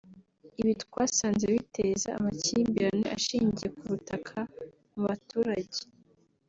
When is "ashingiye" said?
3.17-3.69